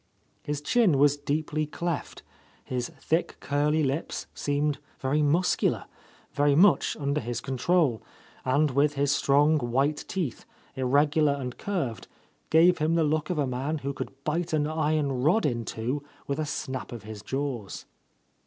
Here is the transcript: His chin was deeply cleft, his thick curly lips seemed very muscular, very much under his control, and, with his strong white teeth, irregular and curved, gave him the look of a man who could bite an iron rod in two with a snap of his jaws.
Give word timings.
His 0.41 0.61
chin 0.61 0.97
was 0.97 1.15
deeply 1.15 1.67
cleft, 1.67 2.23
his 2.63 2.89
thick 2.99 3.37
curly 3.39 3.83
lips 3.83 4.25
seemed 4.33 4.79
very 4.97 5.21
muscular, 5.21 5.85
very 6.33 6.55
much 6.55 6.97
under 6.99 7.21
his 7.21 7.39
control, 7.39 8.01
and, 8.43 8.71
with 8.71 8.95
his 8.95 9.11
strong 9.11 9.59
white 9.59 10.03
teeth, 10.07 10.43
irregular 10.75 11.33
and 11.33 11.55
curved, 11.59 12.07
gave 12.49 12.79
him 12.79 12.95
the 12.95 13.03
look 13.03 13.29
of 13.29 13.37
a 13.37 13.45
man 13.45 13.77
who 13.85 13.93
could 13.93 14.23
bite 14.23 14.53
an 14.53 14.65
iron 14.65 15.21
rod 15.21 15.45
in 15.45 15.65
two 15.65 16.01
with 16.25 16.39
a 16.39 16.47
snap 16.47 16.91
of 16.91 17.03
his 17.03 17.21
jaws. 17.21 17.85